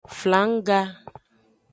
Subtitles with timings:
[0.19, 0.79] Flangga.